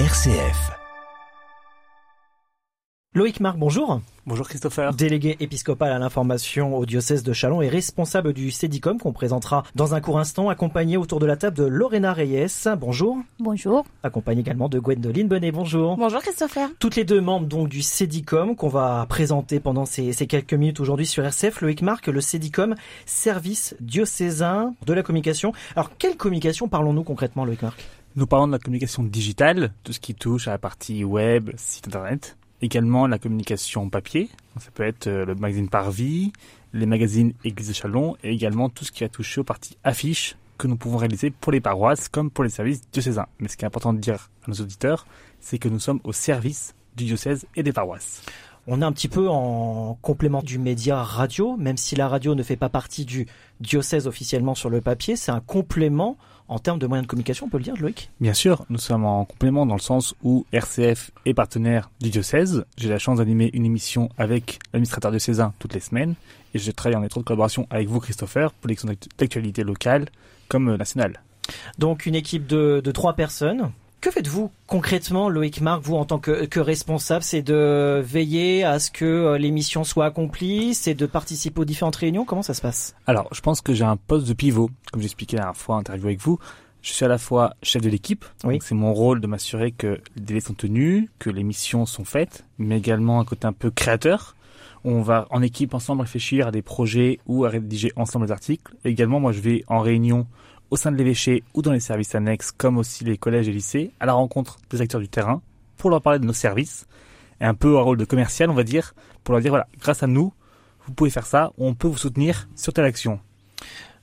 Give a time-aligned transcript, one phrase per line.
[0.00, 0.72] RCF.
[3.14, 4.00] Loïc Marc, bonjour.
[4.26, 4.92] Bonjour Christopher.
[4.92, 9.94] Délégué épiscopal à l'information au diocèse de Chalon et responsable du CEDICOM qu'on présentera dans
[9.94, 12.66] un court instant, accompagné autour de la table de Lorena Reyes.
[12.76, 13.18] Bonjour.
[13.38, 13.86] Bonjour.
[14.02, 15.52] Accompagné également de Gwendoline Benet.
[15.52, 15.96] Bonjour.
[15.96, 16.70] Bonjour Christopher.
[16.80, 20.80] Toutes les deux membres donc du CEDICOM qu'on va présenter pendant ces, ces quelques minutes
[20.80, 21.60] aujourd'hui sur RCF.
[21.60, 22.74] Loïc Marc, le CEDICOM,
[23.06, 25.52] service diocésain de la communication.
[25.76, 27.86] Alors quelle communication parlons-nous concrètement Loïc Marc?
[28.16, 31.88] Nous parlons de la communication digitale, tout ce qui touche à la partie web, site
[31.88, 34.28] internet également la communication papier.
[34.58, 36.32] Ça peut être euh, le magazine Parvis,
[36.72, 40.36] les magazines Église de Chalon et également tout ce qui a touché aux parties affiches
[40.58, 43.26] que nous pouvons réaliser pour les paroisses comme pour les services diocésains.
[43.38, 45.06] Mais ce qui est important de dire à nos auditeurs,
[45.40, 48.22] c'est que nous sommes au service du diocèse et des paroisses.
[48.66, 52.42] On est un petit peu en complément du média radio, même si la radio ne
[52.42, 53.26] fait pas partie du
[53.60, 56.16] diocèse officiellement sur le papier, c'est un complément
[56.48, 58.10] en termes de moyens de communication, on peut le dire, Loïc?
[58.20, 62.64] Bien sûr, nous sommes en complément dans le sens où RCF est partenaire du diocèse.
[62.76, 66.14] J'ai la chance d'animer une émission avec l'administrateur diocésain toutes les semaines
[66.54, 68.76] et je travaille en étroite collaboration avec vous, Christopher, pour les
[69.18, 70.06] d'actualité locale
[70.48, 71.22] comme nationale.
[71.78, 73.70] Donc une équipe de, de trois personnes
[74.04, 77.22] que faites-vous concrètement, Loïc Marc, vous en tant que, responsable?
[77.22, 80.74] C'est de veiller à ce que euh, l'émission soit accomplie?
[80.74, 82.26] C'est de participer aux différentes réunions?
[82.26, 82.94] Comment ça se passe?
[83.06, 85.78] Alors, je pense que j'ai un poste de pivot, comme j'expliquais la dernière fois en
[85.78, 86.38] interview avec vous.
[86.82, 88.58] Je suis à la fois chef de l'équipe, oui.
[88.62, 92.44] c'est mon rôle de m'assurer que les délais sont tenus, que les missions sont faites,
[92.58, 94.36] mais également un côté un peu créateur.
[94.84, 98.70] On va en équipe ensemble réfléchir à des projets ou à rédiger ensemble les articles.
[98.84, 100.26] également, moi, je vais en réunion
[100.74, 103.92] au sein de l'évêché ou dans les services annexes, comme aussi les collèges et lycées,
[104.00, 105.40] à la rencontre des acteurs du terrain,
[105.76, 106.86] pour leur parler de nos services,
[107.40, 110.02] et un peu un rôle de commercial, on va dire, pour leur dire, voilà, grâce
[110.02, 110.32] à nous,
[110.84, 113.20] vous pouvez faire ça, on peut vous soutenir sur telle action.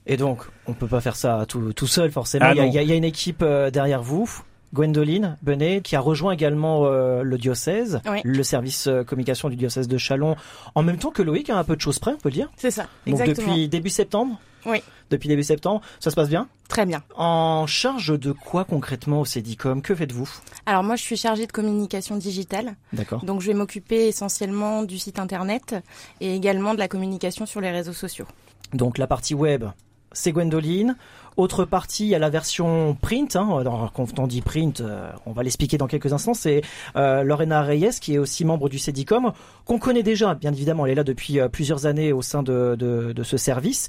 [0.05, 2.45] Et donc, on peut pas faire ça tout, tout seul, forcément.
[2.45, 4.31] Ah il, y a, une équipe euh, derrière vous.
[4.73, 9.87] Gwendoline Benet, qui a rejoint également euh, le diocèse, le service euh, communication du diocèse
[9.87, 10.35] de Chalon,
[10.75, 12.49] en même temps que Loïc, a un peu de choses près, on peut le dire.
[12.57, 13.35] C'est ça, exactement.
[13.35, 14.81] Donc depuis début septembre Oui.
[15.09, 17.03] Depuis début septembre, ça se passe bien Très bien.
[17.15, 20.29] En charge de quoi concrètement au CEDICOM Que faites-vous?
[20.65, 22.75] Alors moi, je suis chargée de communication digitale.
[22.93, 23.25] D'accord.
[23.25, 25.75] Donc je vais m'occuper essentiellement du site internet
[26.21, 28.25] et également de la communication sur les réseaux sociaux.
[28.73, 29.65] Donc la partie web,
[30.11, 30.95] c'est Gwendoline.
[31.37, 33.35] Autre partie, il y a la version print.
[33.35, 33.63] Hein.
[33.93, 36.33] Quand on dit print, euh, on va l'expliquer dans quelques instants.
[36.33, 36.61] C'est
[36.97, 39.31] euh, Lorena Reyes, qui est aussi membre du CEDICOM,
[39.65, 40.85] qu'on connaît déjà, bien évidemment.
[40.85, 43.87] Elle est là depuis euh, plusieurs années au sein de, de, ce service.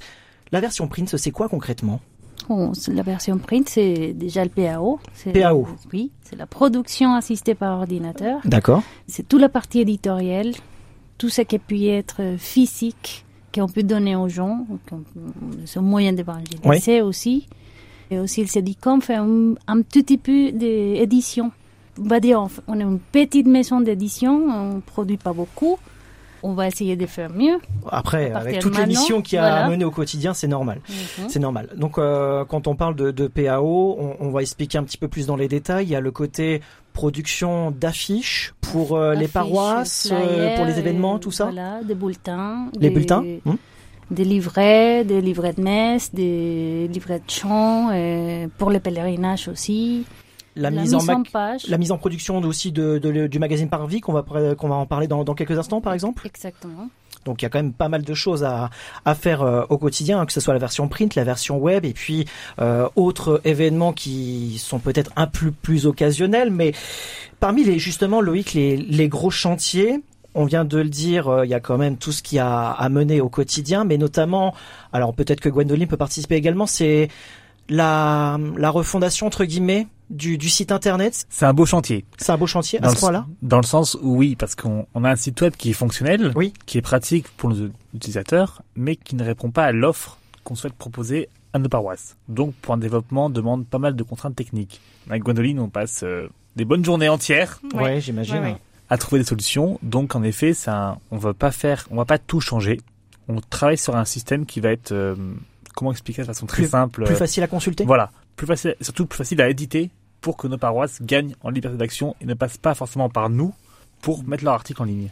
[0.51, 1.99] La version print, c'est quoi concrètement?
[2.49, 4.99] La version print, c'est déjà le PAO.
[5.33, 8.39] PAO Oui, c'est la production assistée par ordinateur.
[8.45, 8.83] D'accord.
[9.07, 10.51] C'est toute la partie éditoriale,
[11.17, 14.65] tout ce qui peut être physique, qu'on peut donner aux gens,
[15.75, 17.47] un moyen d'évangéliser aussi.
[18.11, 21.51] Et aussi, le CEDICOM fait un, un petit peu d'édition.
[21.99, 25.77] On va dire, on est une petite maison d'édition, on ne produit pas beaucoup.
[26.45, 27.57] On va essayer de faire mieux.
[27.89, 30.81] Après, avec toute l'émission qui a mené au quotidien, c'est normal.
[30.89, 31.29] Mhm.
[31.29, 31.69] C'est normal.
[31.77, 35.07] Donc, euh, quand on parle de, de PAO, on, on, va expliquer un petit peu
[35.07, 35.85] plus dans les détails.
[35.85, 41.19] Il y a le côté production d'affiches pour euh, les paroisses, euh, pour les événements,
[41.19, 42.69] tout ça Voilà, des bulletins.
[42.79, 43.55] Les bulletins hmm.
[44.09, 50.05] Des livrets, des livrets de messe, des livrets de chant, et pour les pèlerinages aussi.
[50.55, 51.67] La, mise, en, page.
[51.67, 52.97] La mise en production aussi de,
[53.27, 54.23] du magazine Parvis, qu'on va,
[54.55, 56.25] qu'on va en parler dans, dans quelques instants, par exemple?
[56.25, 56.89] Exactement.
[57.25, 58.69] Donc il y a quand même pas mal de choses à,
[59.05, 61.85] à faire euh, au quotidien, hein, que ce soit la version print, la version web,
[61.85, 62.25] et puis
[62.59, 66.51] euh, autres événements qui sont peut-être un peu plus occasionnels.
[66.51, 66.73] Mais
[67.39, 70.01] parmi les justement, Loïc, les, les gros chantiers,
[70.35, 72.71] on vient de le dire, euh, il y a quand même tout ce qui a
[72.71, 74.53] à mener au quotidien, mais notamment,
[74.91, 77.09] alors peut-être que Gwendoline peut participer également, c'est
[77.69, 81.25] la, la refondation entre guillemets du, du site internet.
[81.29, 82.05] C'est un beau chantier.
[82.17, 83.25] C'est un beau chantier à ce point-là.
[83.41, 86.31] Dans le sens où oui, parce qu'on on a un site web qui est fonctionnel,
[86.35, 86.53] oui.
[86.65, 90.73] qui est pratique pour nos utilisateurs, mais qui ne répond pas à l'offre qu'on souhaite
[90.73, 92.17] proposer à nos paroisses.
[92.27, 94.81] Donc pour un développement demande pas mal de contraintes techniques.
[95.09, 97.59] Avec Gwendoline, on passe euh, des bonnes journées entières.
[97.73, 98.55] Ouais, j'imagine.
[98.89, 99.79] À trouver des solutions.
[99.81, 102.81] Donc en effet, ça, on va pas faire, on va pas tout changer.
[103.27, 105.15] On travaille sur un système qui va être euh,
[105.75, 109.17] comment expliquer de façon très simple Plus facile à consulter Voilà, plus facile, surtout plus
[109.17, 109.89] facile à éditer
[110.21, 113.53] pour que nos paroisses gagnent en liberté d'action et ne passent pas forcément par nous
[114.01, 115.09] pour mettre leur article en ligne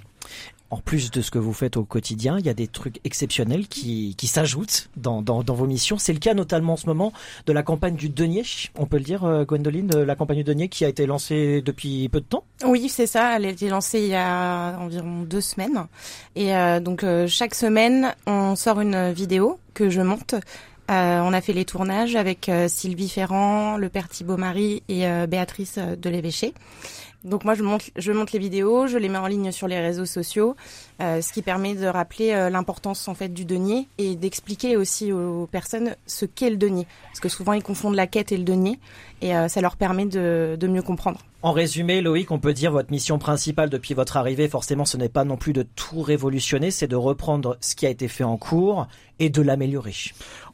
[0.72, 3.68] en plus de ce que vous faites au quotidien, il y a des trucs exceptionnels
[3.68, 5.98] qui, qui s'ajoutent dans, dans, dans, vos missions.
[5.98, 7.12] C'est le cas notamment en ce moment
[7.46, 8.44] de la campagne du denier,
[8.78, 11.62] on peut le dire, euh, Gwendoline, de la campagne du denier qui a été lancée
[11.62, 12.46] depuis peu de temps?
[12.66, 13.36] Oui, c'est ça.
[13.36, 15.86] Elle a été lancée il y a environ deux semaines.
[16.36, 20.36] Et euh, donc euh, chaque semaine, on sort une vidéo que je monte
[20.90, 26.10] on a fait les tournages avec Sylvie Ferrand, le père Thibault Marie et Béatrice de
[26.10, 26.54] l'Évêché.
[27.24, 29.80] Donc moi je monte, je monte les vidéos, je les mets en ligne sur les
[29.80, 30.56] réseaux sociaux,
[31.02, 35.12] euh, ce qui permet de rappeler euh, l'importance en fait du denier et d'expliquer aussi
[35.12, 38.44] aux, personnes ce qu'est le denier, parce que souvent ils confondent la quête et le
[38.44, 38.80] denier,
[39.22, 41.20] et euh, ça leur permet de, de mieux comprendre.
[41.44, 45.10] En résumé, Loïc, on peut dire votre mission principale depuis votre arrivée, forcément, ce n'est
[45.10, 48.38] pas non plus de tout révolutionner, c'est de reprendre ce qui a été fait en
[48.38, 48.88] cours
[49.20, 49.94] et de l'améliorer.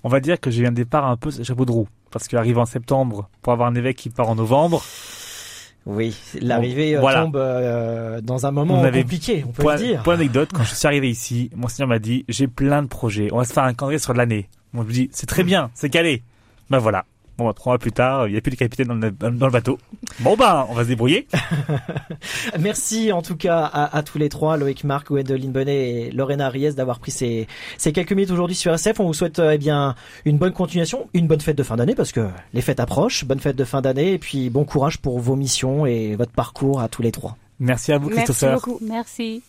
[0.04, 2.58] On va dire que j'ai eu un départ un peu chapeau de roue, parce qu'arrive
[2.58, 4.82] en septembre pour avoir un évêque qui part en novembre.
[5.88, 10.04] Oui, l'arrivée euh, tombe euh, dans un moment compliqué, on peut le dire.
[10.04, 13.30] Pour anecdote, quand je suis arrivé ici, mon seigneur m'a dit j'ai plein de projets,
[13.32, 14.50] on va se faire un calendrier sur l'année.
[14.74, 16.24] Moi je me dis c'est très bien, c'est calé.
[16.70, 17.06] Ben voilà,
[17.38, 19.46] Bon, bah, trois mois plus tard, il n'y a plus de capitaine dans le, dans
[19.46, 19.78] le bateau.
[20.22, 21.28] Bon, ben, on va se débrouiller.
[22.60, 26.50] Merci en tout cas à, à, tous les trois, Loïc Marc, Gwendoline Bonnet et Lorena
[26.50, 27.48] Ries d'avoir pris ces,
[27.78, 29.00] ces quelques minutes aujourd'hui sur SF.
[29.00, 29.96] On vous souhaite euh, eh bien
[30.26, 33.26] une bonne continuation, une bonne fête de fin d'année parce que les fêtes approchent.
[33.26, 36.82] Bonne fête de fin d'année et puis bon courage pour vos missions et votre parcours
[36.82, 37.38] à tous les trois.
[37.60, 38.52] Merci à vous, Christopher.
[38.52, 38.80] Merci beaucoup.
[38.84, 39.44] Merci.